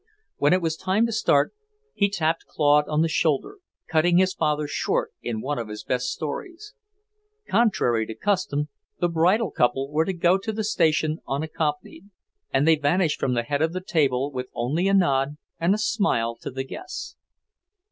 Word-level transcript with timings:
When 0.37 0.51
it 0.51 0.63
was 0.63 0.77
time 0.77 1.05
to 1.05 1.11
start, 1.11 1.53
he 1.93 2.09
tapped 2.09 2.47
Claude 2.47 2.87
on 2.89 3.03
the 3.03 3.07
shoulder, 3.07 3.59
cutting 3.87 4.17
his 4.17 4.33
father 4.33 4.65
short 4.67 5.11
in 5.21 5.41
one 5.41 5.59
of 5.59 5.67
his 5.67 5.83
best 5.83 6.07
stories. 6.07 6.73
Contrary 7.47 8.07
to 8.07 8.15
custom, 8.15 8.69
the 8.99 9.07
bridal 9.09 9.51
couple 9.51 9.91
were 9.91 10.05
to 10.05 10.13
go 10.13 10.39
to 10.39 10.51
the 10.51 10.63
station 10.63 11.19
unaccompanied, 11.27 12.09
and 12.51 12.67
they 12.67 12.77
vanished 12.77 13.19
from 13.19 13.35
the 13.35 13.43
head 13.43 13.61
of 13.61 13.73
the 13.73 13.81
table 13.87 14.31
with 14.31 14.47
only 14.55 14.87
a 14.87 14.93
nod 14.95 15.37
and 15.59 15.75
a 15.75 15.77
smile 15.77 16.35
to 16.37 16.49
the 16.49 16.63
guests. 16.63 17.15